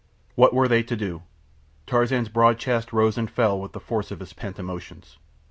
What 0.33 0.51
were 0.55 0.67
they 0.67 0.81
to 0.81 0.95
do? 0.95 1.21
Tarzan's 1.85 2.27
broad 2.27 2.57
chest 2.57 2.91
rose 2.91 3.19
and 3.19 3.29
fell 3.29 3.61
to 3.67 3.71
the 3.71 3.79
force 3.79 4.09
of 4.09 4.19
his 4.19 4.33
pent 4.33 4.57
emotions. 4.57 5.19